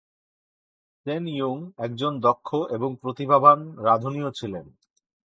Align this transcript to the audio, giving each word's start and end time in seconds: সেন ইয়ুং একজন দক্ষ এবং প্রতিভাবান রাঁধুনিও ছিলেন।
সেন 1.05 1.23
ইয়ুং 1.27 1.55
একজন 1.77 2.13
দক্ষ 2.19 2.49
এবং 2.69 2.89
প্রতিভাবান 2.95 3.59
রাঁধুনিও 3.77 4.29
ছিলেন। 4.31 4.65